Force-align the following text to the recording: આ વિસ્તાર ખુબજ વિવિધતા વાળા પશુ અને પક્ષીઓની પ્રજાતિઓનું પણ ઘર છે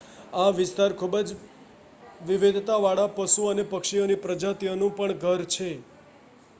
આ 0.35 0.51
વિસ્તાર 0.53 0.93
ખુબજ 0.95 1.33
વિવિધતા 2.23 2.79
વાળા 2.79 3.13
પશુ 3.15 3.45
અને 3.49 3.63
પક્ષીઓની 3.67 4.19
પ્રજાતિઓનું 4.19 4.95
પણ 4.95 5.19
ઘર 5.21 5.41
છે 5.49 5.69